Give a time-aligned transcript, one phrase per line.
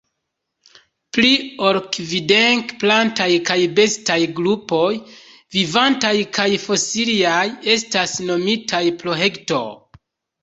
[1.15, 1.29] Pli
[1.71, 4.87] ol kvindek plantaj kaj bestaj grupoj,
[5.57, 9.69] vivantaj kaj fosiliaj, estas nomitaj pro Hector.